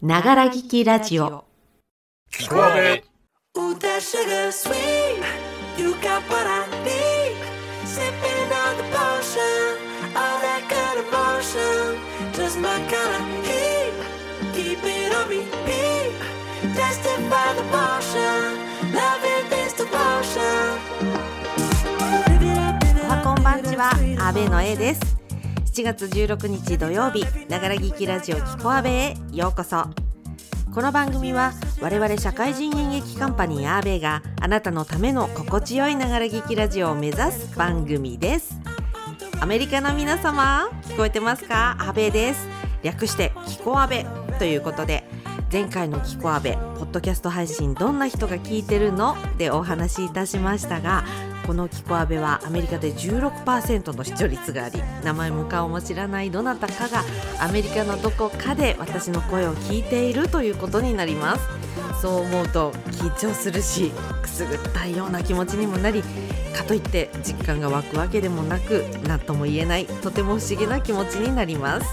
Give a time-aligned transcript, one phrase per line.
[0.00, 1.26] ながら聞きラジオ。
[1.26, 2.54] こ
[23.34, 23.90] んばんちは、
[24.20, 25.17] 阿部の絵です。
[25.78, 29.84] 7月16日土曜日ながら聞きラジオ聞こ阿部へようこそ。
[30.74, 38.58] この番組は我々社会人演劇カンパニーアーベイがあなたのための心地よいながら聞きラジオを目指す番組です。
[39.38, 41.76] アメリカの皆様聞こえてますか？
[41.78, 42.48] 阿部です。
[42.82, 44.04] 略して聞こ阿部
[44.40, 45.04] ということで
[45.52, 49.16] 前回の聞こ阿部ポッドキャスト配信どんな人が聞いてるの？
[49.36, 51.04] でお話しいたしましたが
[51.48, 57.02] このキコアベはアメリカで16%の視聴率があり名前も顔も知らないどなたかが
[57.40, 61.48] アメリカのどこかで私の声を聞いているということになります。
[62.02, 66.02] そう思うと緊張するしくすぐったいような気持ちにもなり
[66.54, 71.86] かといって実感が湧くわけでもなく何とも言えないとても不思議な気持ちになります。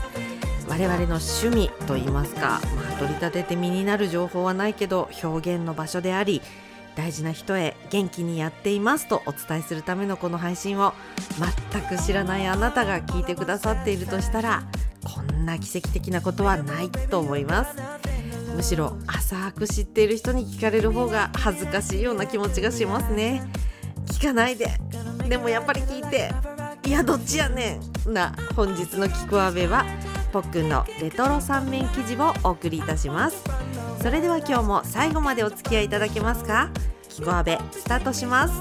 [0.67, 6.41] 我々の趣味といいますか、まあ、取り立てて身になる情報はないけど表現の場所であり
[6.95, 10.93] 大事な人へ元気にやっていますとお伝えするためのこの配信を
[11.71, 14.63] 全く知らないあなたが聞いてくださっているとしたら
[15.03, 17.75] こんな奇跡的なことはないと思います。
[18.55, 23.43] むしろ浅く知っている人に聞かれる方が恥ずかしいような気持ちがしますね。
[24.07, 24.71] 聞かないで。
[25.27, 26.31] でもやっぱり聞いて。
[26.85, 28.13] いやどっちやねん。
[28.13, 29.85] な本日の「キクアベは
[30.35, 33.41] ぽっくんのレトロ三面記事をお送りいたします。
[34.01, 36.71] それでは今日も最後までお付き合いいただけますか？
[37.07, 38.53] キクアベスタートします。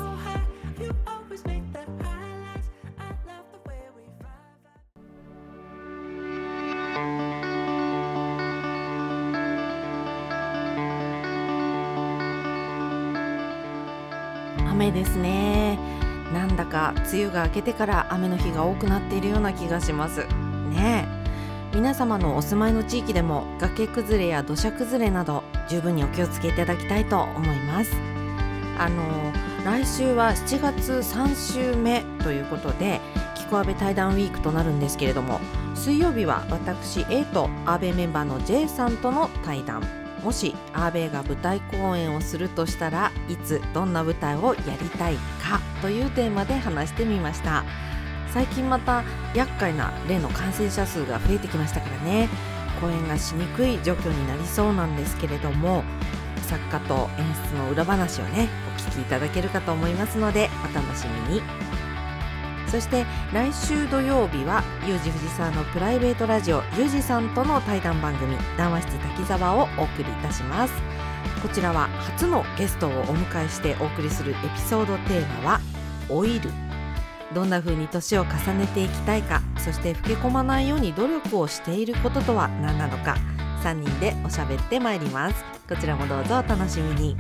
[14.71, 15.77] 雨ですね。
[16.33, 20.25] なんだか梅雨が明けてから雨の日が多くなっているような気がします。
[20.71, 21.14] ね
[21.75, 27.91] 皆様のお住まいの地域でも崖崩れや土砂崩れなど十分にお気をつけいただきたいと思います。
[28.79, 29.33] あの
[29.65, 33.01] 来週は7月3週目ということで
[33.35, 35.41] キコアベ対談ウィークとなるんですけれども
[35.75, 39.83] 水曜日は私 A とアーベイメンバーの J さんとの対談。
[40.23, 47.65] もしアーベイが舞台公演をするとしたらいつどんな舞台をやりたいかというテーマで話してみました。
[48.35, 52.29] 最近また厄介な例の感染者数が増えてきましたからね。
[52.81, 55.85] 公演がしにくい状況になりそうなんですけれども
[56.43, 61.43] 作家と演出の裏話をねお聞きいただけるかと思いますのでお楽しみに。
[62.67, 70.75] そして来週土曜日はユージ藤沢のプライベートラジオユージさんとの対談番組談話室滝沢をお送りいたします。
[71.41, 75.61] こちらは初のゲストをお迎えしてお送りするエピソードテーマは
[76.09, 76.51] オイル
[77.35, 83.17] どんな風に年を重ねていきたいかそして老け込まないように努力をしていることとは何なのか
[83.63, 85.45] 3人でおしゃべってまいります。
[85.67, 87.17] こちらもどうぞお楽しみに。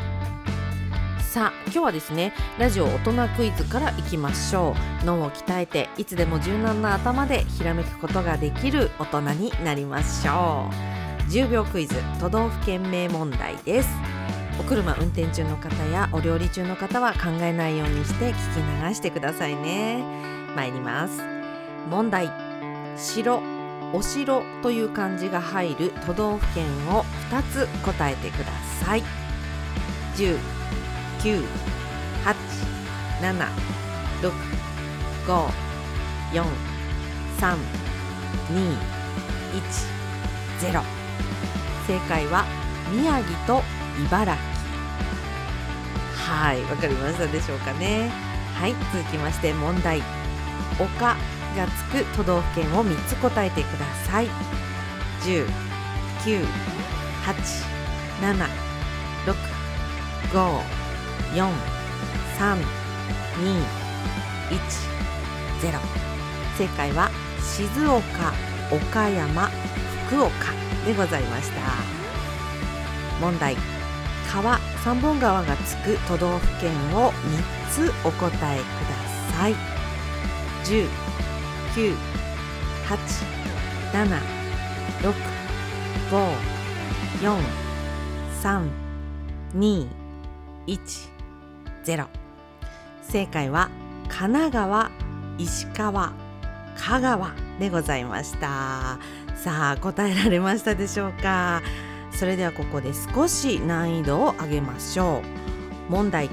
[1.19, 5.05] さあ今日はですねラジオ大人クイズからいきましょう。
[5.07, 11.31] 脳を鍛えていつでも柔軟な頭でひらめくことができる大人になりましょう。
[11.33, 13.89] 10秒クイズ都道府県名問題です。
[14.59, 20.03] お車運転中の方やお料理中の方は考えないようにして聞き流してくださいね。
[20.55, 21.23] 参ります。
[21.91, 22.31] 問題。
[22.97, 23.43] 城
[23.93, 28.53] お城という漢字が入る都道府県を2つ答えてくだ
[28.85, 29.03] さい。
[30.17, 30.39] 10
[31.21, 31.43] 9
[32.25, 32.35] 8
[33.23, 33.49] 7
[34.21, 34.33] 6
[35.27, 35.49] 5
[36.33, 36.45] 4
[37.39, 37.57] 3
[38.51, 38.77] 2
[40.61, 40.83] 1 0
[41.87, 42.45] 正解は
[42.93, 43.63] 宮城と
[43.99, 44.55] 茨城。
[46.17, 48.11] はいわかりましたでしょうかね。
[48.55, 50.03] はい続きまして問題。
[50.79, 51.17] 丘が
[51.69, 54.29] つく都道府県を3つ答えてください。
[55.23, 55.47] 10
[56.25, 56.45] 9
[57.25, 57.35] 8
[58.21, 58.49] 7
[59.27, 59.35] 6
[60.33, 60.63] 5
[61.35, 61.51] 4
[62.39, 62.57] 3
[63.41, 63.65] 2
[64.51, 64.95] 1
[65.61, 65.79] 0
[66.59, 67.11] 正解は
[67.43, 68.33] 静岡
[68.71, 69.51] 岡山
[70.09, 70.33] 福岡
[70.87, 71.61] でございました。
[73.21, 73.74] 問題。
[74.35, 79.55] 川三本川がつく都道府県を3つお答えください。
[80.65, 80.89] 10
[81.77, 81.95] 9
[82.89, 82.99] 8
[83.93, 84.09] 7
[85.03, 85.15] 6
[86.11, 86.35] 5
[87.23, 87.39] 4
[88.43, 88.69] 3
[89.55, 89.89] 2
[90.67, 91.11] 1
[91.85, 92.07] 0
[93.03, 93.71] 正解は
[94.09, 94.91] 神奈川
[95.39, 96.13] 石川
[96.77, 98.99] 香川でございました。
[99.37, 101.63] さあ答えられましたでしょうか？
[102.15, 105.23] それではここで少し難易度を上げましょ
[105.89, 105.93] う。
[105.93, 106.31] 問題。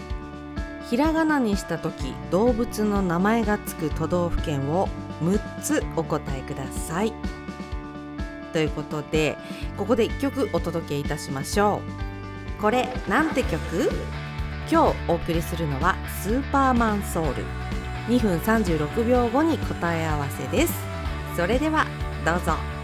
[0.89, 4.89] ひらがなにした時動物の名前がつく都道府県を
[5.21, 7.13] 6つお答えください。
[8.53, 9.37] ということで
[9.77, 11.81] ここで1曲お届けいたしましょ
[12.57, 12.61] う。
[12.61, 13.89] これなんて曲？
[14.69, 17.43] 今日お送りするのはスーパーマンソウル。
[18.07, 20.73] 2分36秒後に答え合わせです。
[21.35, 21.85] それでは
[22.25, 22.80] どうぞ。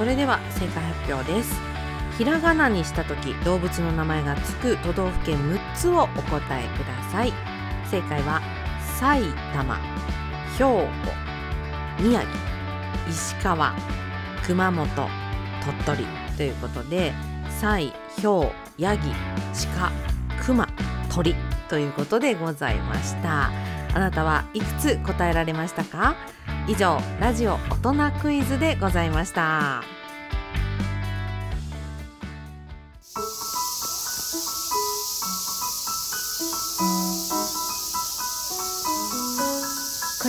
[0.00, 1.60] それでは正解発表です。
[2.16, 7.34] ひらがなにした時動物の名前がつく都道府県6つをお答えください。
[7.90, 8.40] 正解は
[8.98, 9.76] 埼玉
[10.56, 10.88] 兵庫
[12.02, 12.32] 宮城
[13.10, 13.74] 石川
[14.46, 16.06] 熊本鳥取。
[16.38, 17.12] ということで
[17.60, 19.02] 埼兵ヤギ
[19.76, 19.92] 鹿
[20.46, 20.66] 熊
[21.10, 21.34] 鳥。
[21.68, 23.50] ということでございました。
[23.92, 26.16] あなたはいくつ答えられましたか？
[26.68, 29.82] 以上ラジオ大人クイズでございました。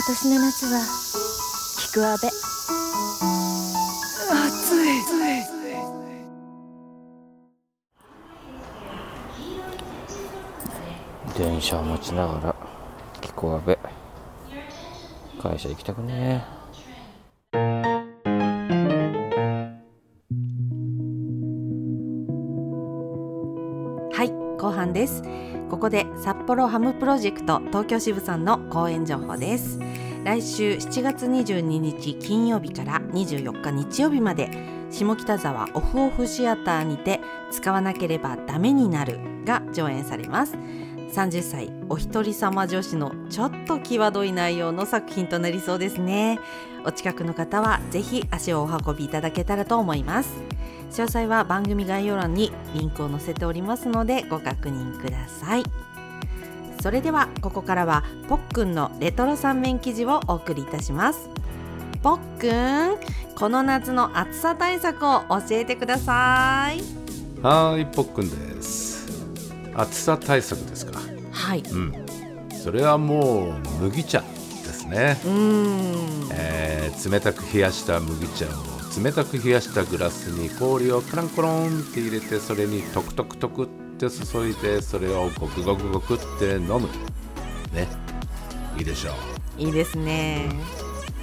[0.04, 0.80] 今年の夏は
[1.78, 2.28] キクアベ
[11.38, 12.56] 電車を待ちながら
[13.20, 13.78] キコアベ
[15.40, 16.44] 会社行きたくね
[24.12, 25.22] はい後半です。
[25.72, 29.78] ここで札幌ハムプロジェクト東京支部さんの講演情報です
[30.24, 34.50] 来週7月22日金曜日から24日日曜日まで
[34.90, 40.56] 下北沢オフオフシアターにて使わなければダメになるが上演されます。
[41.12, 46.38] 30歳お一人様女子のちょっと際どい内容の作品となりそうですね。
[46.86, 50.30] お近くの方はぜひ足をお運びいただけたらと思います。
[50.92, 55.64] 詳細は番組概要欄にリンクを載せておりますのでご確認ください。
[56.82, 61.30] それではここからはぽっくんのレトロ三面記事をお送りいたします
[62.02, 62.98] ぽっくん
[63.36, 67.02] この夏の暑さ対策を教えてください
[67.40, 69.02] はーい、ぽっくんです。
[69.74, 71.00] 暑さ対策ですか。
[71.32, 72.06] はいうん。
[72.52, 74.26] それはもう麦茶で
[74.72, 75.16] すね、
[76.32, 78.48] えー冷たく冷やした麦茶を
[79.02, 83.68] 冷たく冷やしたグラスに氷をクランコロンって入れてそれにトクトクトクっ
[84.10, 86.88] て注いでそれをゴクゴクゴクって飲む。
[87.72, 87.86] ね。
[88.76, 89.12] いいでしょ
[89.58, 89.62] う。
[89.62, 90.48] いいですね。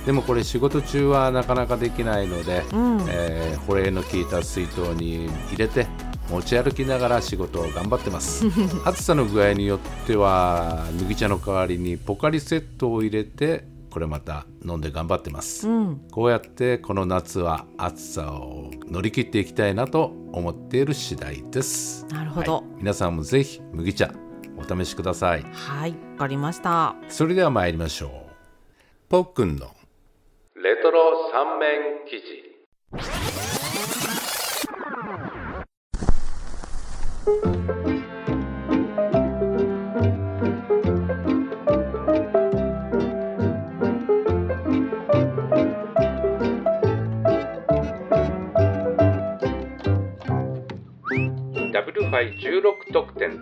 [0.05, 3.05] でもこれ仕事中はなかなかできないので、うん。
[3.09, 5.86] えー保冷の効いた水筒に入れて
[6.29, 8.45] 持ち歩きながら仕事を頑張ってます。
[8.86, 16.01] 暑さの具合によっては麦茶の代わりにポカリセットを入れてこれまた飲んで頑張ってます、うん。
[16.12, 22.05] こうやってこの夏は暑さを乗り切っていきたいなと思っている次第です。
[22.12, 22.55] なるほど。
[22.55, 22.63] はい。
[22.77, 24.12] 皆さんもぜひ麦茶
[24.58, 25.43] お試しください。
[25.43, 26.96] はいわかりました。
[27.08, 28.12] それでは参りましょう。
[29.10, 29.67] ポックンの
[30.55, 32.50] レトロ三面記事
[52.09, 53.39] W 杯16得点。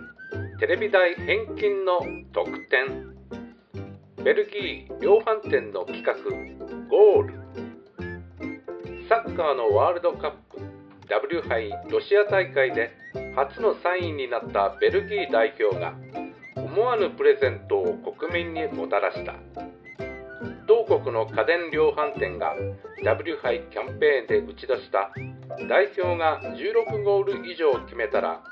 [0.60, 2.00] テレビ代返金の
[2.34, 3.14] 特典
[4.22, 6.14] ベルギー量販店の企画。
[6.90, 7.34] ゴール。
[9.08, 10.60] サッカーのワールドカップ。
[11.08, 12.90] W 杯ロシア大会で
[13.34, 15.94] 初の3位になったベルギー代表が
[16.56, 19.34] 思わぬプレゼントを国民にもたらした。
[20.66, 22.54] 同国の家電量販店が
[23.02, 25.10] W 杯キャンペーンで打ち出した
[25.66, 28.42] 代表が16ゴール以上決めたら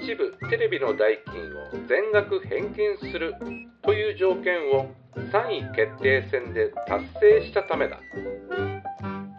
[0.00, 3.34] 一部テレビの代金を全額返金する
[3.82, 4.90] という条件を
[5.32, 7.98] 3位決定戦で達成したためだ。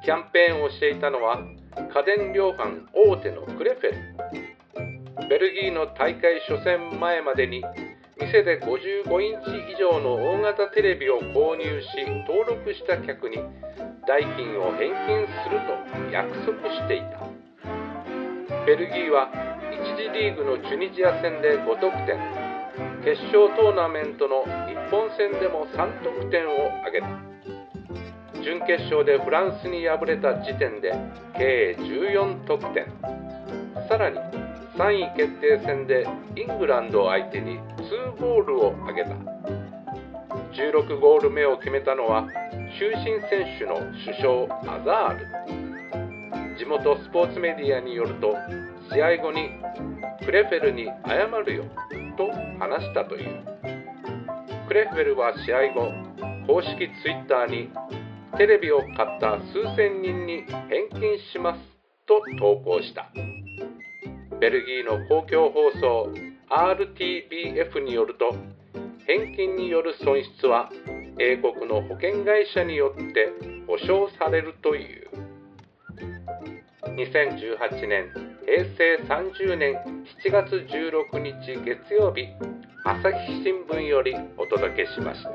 [0.04, 1.40] キャンペーンをしていたのは
[1.94, 3.92] 家電量販大手のクレフェ
[5.22, 5.30] ル。
[5.30, 7.64] ベルギーの大会初戦前までに
[8.20, 11.88] 店で55インチ以上の大型テレビを購入し
[12.28, 13.38] 登録した客に
[14.06, 17.24] 代金を返金すると約束していた。
[18.66, 19.32] ベルギーは
[19.72, 22.20] 1次リーグのチュニジア戦で5得点。
[23.04, 27.08] 決勝トーナメントの日本戦でも3得点を挙げた。
[28.44, 30.94] 準決勝でフランスに敗れた時点で
[31.38, 32.86] 計14得点。
[33.88, 34.20] さらに
[34.80, 36.08] 3位決定戦で
[36.38, 39.10] イングランドを相手に2ゴールを挙げた。
[40.54, 42.26] 16ゴール目を決めたのは
[42.80, 45.20] 終身選手の主将アザー
[46.54, 46.58] ル。
[46.58, 48.34] 地元スポーツメディアによると
[48.94, 49.50] 試合後に
[50.24, 51.66] クレフェルに謝るよ
[52.16, 53.44] と話したという。
[54.70, 55.92] クレフェルは試合後
[56.48, 57.70] 公式ツイッターに
[58.38, 61.60] テレビを買った数千人に返金します
[62.08, 63.12] と投稿した。
[64.40, 66.14] ベルギーの公共放送
[66.50, 68.36] RTBF によると
[69.06, 70.70] 返金による損失は
[71.20, 73.32] 英国の保険会社によって
[73.68, 75.10] 保証されるという。
[76.86, 78.12] 2018年
[78.46, 79.76] 平成30年
[80.24, 82.28] 7月16日月曜日
[82.84, 85.30] 朝日新聞よりお届けしました。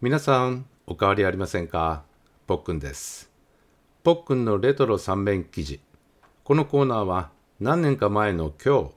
[0.00, 2.04] 皆さんお変わりありませんか？
[2.46, 3.27] ぽっくんです。
[4.08, 5.80] ぽっくんのレトロ三面記事。
[6.42, 7.28] このコーナーは
[7.60, 8.90] 何年か前の今日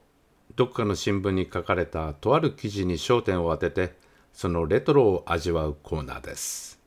[0.56, 3.94] どこかの新聞に書かれたとある記事に焦点を当てて
[4.32, 6.80] そのレトロを味わうコーナーです。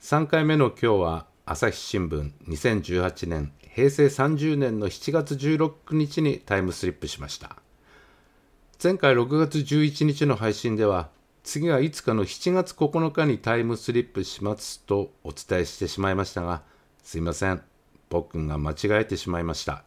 [0.00, 7.54] 3回目の今日は朝日新聞2018年平成30年の7月16日にタイムスリップしました。
[8.82, 11.10] 前回6月11日の配信では
[11.44, 16.62] 次はいつかの7月9日にタイムスリップしますとお伝えしてしまいましたが
[17.02, 17.62] すいません。
[18.08, 19.84] 僕が間違えてしまいました。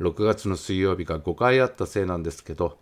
[0.00, 2.78] 6月の水曜日が5回あったせいなんですけど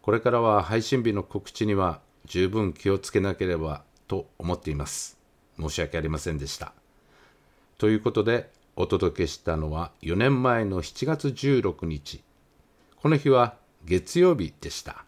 [0.00, 5.18] これからは配信日の告知には十分気をつけなければと思っています。
[5.58, 6.72] 申し訳ありませんでした。
[7.78, 12.22] ということでお届けしたのは4年前の7月16日。
[12.96, 15.04] この日は月曜日でした。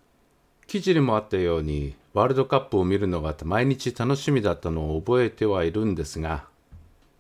[0.67, 6.47] 記事にもあったようにワールドカップを見るのが毎日楽しみだったのを覚えてはいるんですが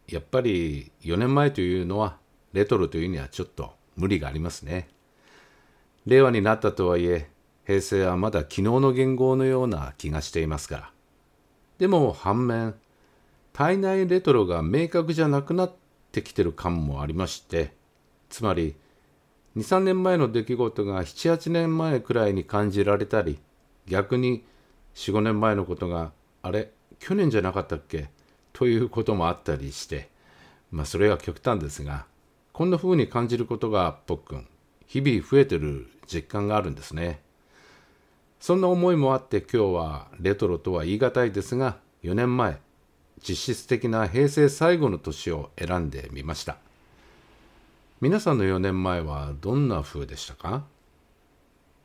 [0.08, 2.18] やっぱり4年前というのは
[2.52, 4.88] レトロというにはちょっと無理がありますね。
[6.06, 7.30] 令和になったとはいえ
[7.66, 10.90] 平成はまだ昨日の元号のような気がしていますから
[11.78, 12.74] でも反面
[13.54, 15.72] 体内レトロが明確じゃなくなっ
[16.12, 17.72] てきてる感もありまして
[18.28, 18.76] つまり
[19.56, 23.38] 23年前の出来事が78年前くらいに感じられたり
[23.86, 24.44] 逆に
[24.94, 28.10] 45年前のことがあれ去年じゃなかったっけ？
[28.54, 30.08] ということもあったりして
[30.70, 32.06] まあそれは極端ですが
[32.52, 34.46] こんな風に感じることがぽっくん
[34.86, 37.20] 日々増えてる実感があるんですね。
[38.38, 42.58] そんな思いもあって今日はレトロとは言い難いですが4年前
[43.26, 46.58] 実質的な平成最後の年を選んでみました。
[48.00, 50.64] 皆さんの4年前はどんな風でしたか？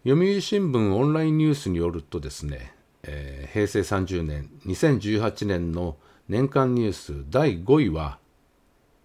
[0.03, 2.73] 読売新聞オンラインニュースによるとですね、
[3.03, 5.95] えー平成30年2018年の
[6.29, 8.19] 年間ニュース第5位は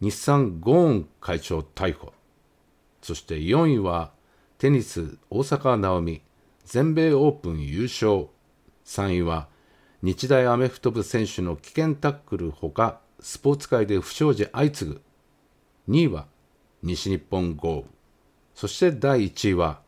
[0.02, 2.12] 日産ゴーン会長逮捕。
[3.00, 4.12] そして4位は
[4.58, 6.20] テニス大坂なおみ
[6.66, 8.26] 全米オープン優勝。
[8.84, 9.48] 3位は
[10.02, 15.00] 日大アメフト部選手の危険タックルほかスポーツ界で不祥事相次ぐ。
[15.88, 16.26] 2位は
[16.82, 17.84] 西日本豪雨。
[18.54, 19.80] そして第1位は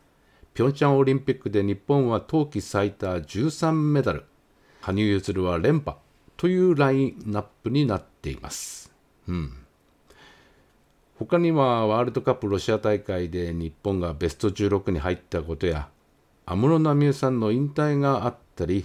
[0.54, 4.24] ピョンチャンオリンピックで日本は冬季最多13メダル。
[4.80, 5.98] 羽生結弦は連覇。
[6.36, 8.92] というラインナップになっています。
[9.28, 9.52] うん。
[11.18, 15.88] 他にはワールドカップロシア大会で日本がベスト16に入ったことや
[16.44, 18.84] 安室奈美恵さんの引退があったり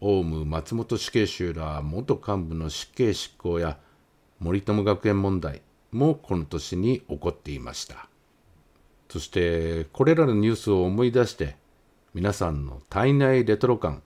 [0.00, 3.76] オウム松本死刑囚ら元幹部の死刑執行や
[4.38, 5.60] 森友学園問題
[5.92, 8.08] もこの年に起こっていました。
[9.10, 11.56] そしてこれらのニュースを思い出して
[12.14, 14.02] 皆さんの体内レトロ感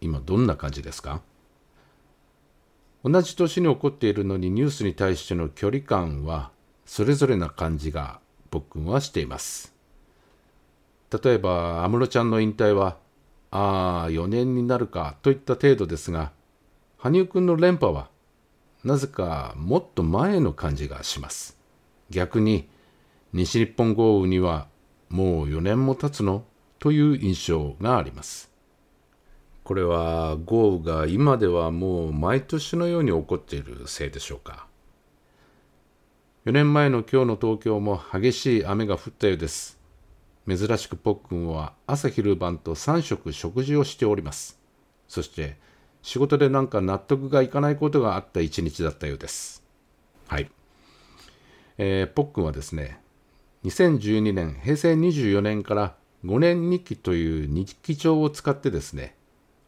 [0.00, 1.22] 今どんな感じですか？
[3.04, 6.50] 同じ年に起こっているのにニュースに対しての距離感は
[6.86, 8.18] それぞれな感じが
[8.50, 9.74] 僕はしています。
[11.22, 12.96] 例えば安室ちゃんの引退は
[13.50, 16.32] ああ4年になるかといった程度ですが
[16.96, 18.08] 羽生くんの連覇は
[18.82, 21.58] なぜかもっと前の感じがします。
[22.10, 22.68] 逆に
[23.32, 24.66] 西日本豪雨には
[25.08, 26.44] もう4年も経つの？
[26.78, 28.50] という印象があります。
[29.64, 34.66] これは豪雨が今ではもう毎年のように起こっているせいでしょうか。
[36.44, 39.80] 4年前の今日の東京も激しい雨が降ったようです。
[40.46, 44.60] 珍しくポックンは朝昼晩と3食食事をしております。
[45.08, 45.56] そして
[46.02, 49.64] 仕事でなんか納得がいかないことがあった一日だったようです。
[50.28, 50.50] はい、
[51.78, 53.00] えーポックンはですね
[53.64, 59.16] 2012年平成24年から5年日記という日記帳を使ってですね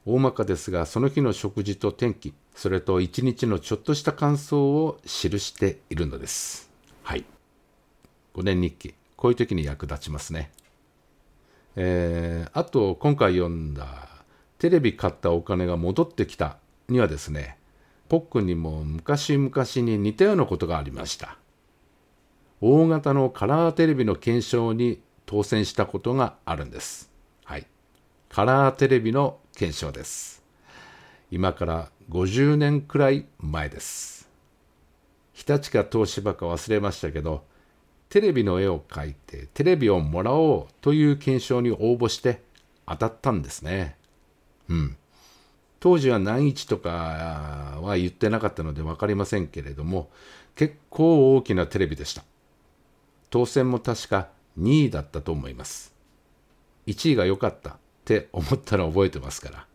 [0.07, 6.71] 大まかですがその日の食事と天気それと一日のちょっとした感想を記しているのです
[7.03, 7.25] はい
[8.35, 10.51] 5年日記こういう時に役立ちますね
[11.75, 14.09] えーあと今回読んだ
[14.59, 16.57] 「テレビ買ったお金が戻ってきた」
[16.89, 17.59] にはですね
[18.09, 19.53] ポックンにも昔々
[19.87, 21.37] に似たようなことがありました
[22.61, 27.11] 大型のカラーテレビの検証に当選したことがあるんです。
[27.45, 27.67] はい。
[28.29, 30.45] カラーテレビの検証です。
[31.31, 34.29] 今から50年くらい前です。
[35.33, 37.43] 日立か東芝か忘れましたけど、
[38.11, 42.43] テレビの絵を描いてテレビをもらおうという検証に応募して
[42.87, 43.97] 当たったんですね。
[44.69, 44.97] うん。
[45.81, 50.11] 当時は何日とかは言ってなかったので分かりませんけれども、
[50.55, 52.25] 結構大きなテレビでした。
[53.31, 55.95] 当選も確か2位だったと思います。
[56.87, 59.67] 1位が良かったって思ったのを覚えてますから。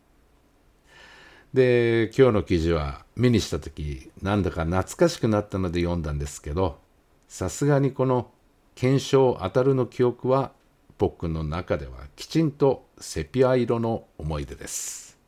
[1.54, 6.80] で、今日の記事は目にした時なんだか懐かしくなったので読んだんですけど、
[7.28, 8.32] さすがにこの
[8.74, 10.54] 検証当たるの記憶は
[10.98, 15.20] 僕の中ではきちんとセピア色の思い出です。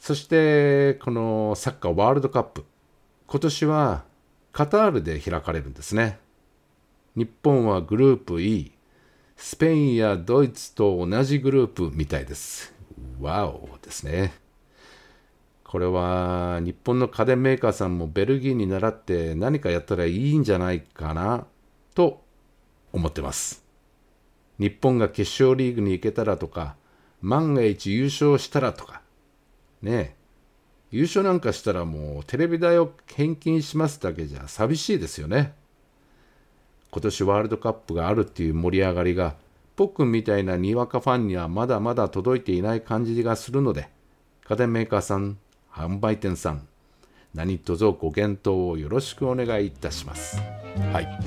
[0.00, 2.64] そしてこのサッカーワールドカップ
[3.28, 4.04] 今年は
[4.50, 6.18] カタールで開かれるんですね。
[7.14, 8.72] 日本はグループ E、
[9.36, 12.74] スペインやドイツと同じグループみたいです。
[13.20, 14.32] ワオですね。
[15.62, 21.46] これは日本の家電メーカーさんもベルギーに倣って何かやったらいいんじゃないかな
[21.94, 22.24] と
[22.92, 23.64] 思ってます。
[24.58, 26.76] 日本が決勝リーグに行けたらとか、
[27.20, 29.02] 万が一優勝したらとか、
[29.82, 30.16] ねえ、
[30.90, 35.54] 優勝なんかしたらもうテレビ代を返金しますだけじゃ寂しいですよね。
[36.90, 39.34] 今年ワールドカップがあるっていう盛り上がりが
[39.76, 43.88] ポックンみたいなにわかファンにはまだまだ届いていない感じがするので
[44.44, 45.38] 家電メーカーさん
[45.70, 46.66] 販売店さん
[47.34, 50.40] 何卒ご検討をよろしくお願いいたします。
[50.90, 51.20] はい、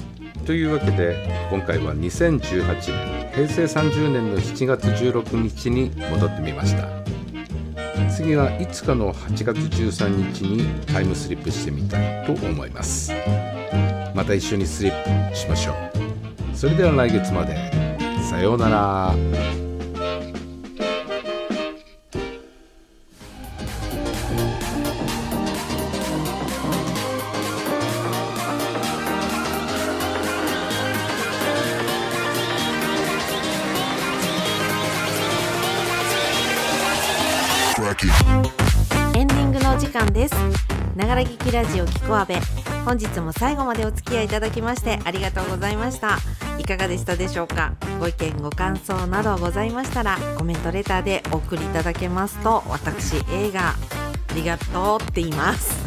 [0.46, 6.90] というわけで今回は2018年平成30年の7月16日に戻ってみました。
[8.10, 13.14] 次はいつかの8月13日にタイムスリップしてみたいと思います。
[14.20, 15.76] また一緒にスリップしましょう。
[16.54, 17.56] それでは来月まで。
[18.30, 19.16] さようなら。
[39.16, 40.36] エンディングのお時間です。
[40.98, 42.36] ながら聞きラジオキこアベ。
[42.90, 46.18] 本日も最後までお付き合いいただきましてありがとうございました。
[46.58, 47.74] いかがでしたでしょうか？
[48.00, 53.76] ご意見ご感想などございましたらコメントレターでお送りいただけますと私映画あ
[54.34, 55.78] りがとうって言います。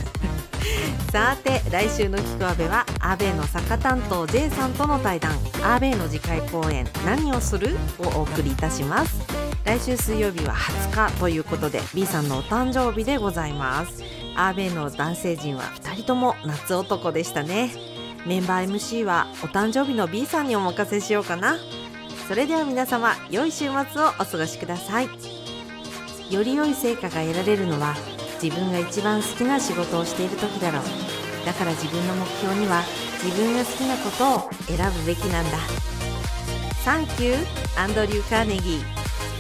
[1.11, 5.33] さて来週のキコアベはアベの作家担当 J さんとの対談。
[5.65, 7.77] アベの次回公演何をする？
[7.99, 9.19] をお送りいたします。
[9.65, 14.22] 来週水曜日は20日ということで B さんのお誕生日でございます。
[14.37, 17.71] アーベの男性陣は2人とも夏男でしたね。
[18.27, 21.57] メンバー MC はお誕生日の B さんにお任せしようかな。
[22.29, 25.09] それでは皆様良い週末をお過ごしください。
[26.31, 27.95] より良い成果が得られるのは
[28.43, 30.83] 自分が一番好きな仕事をしている時だろう。
[31.45, 32.83] だから自分の目標には
[33.23, 35.59] 自分が好きなことを選ぶべきなんだ。
[36.85, 38.81] サンキューアンドリュー・カーネギ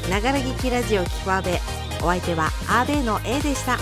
[0.07, 1.61] ーながら聞きラジオキコアベ
[2.03, 3.79] お相手はアーベイの A でした。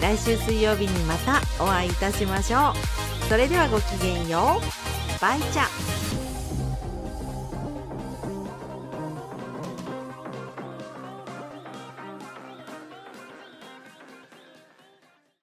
[0.00, 3.28] 来週水曜日にまたお会いいたしましょう。
[3.28, 5.20] それではごきげんよう。
[5.20, 5.99] バイチャ。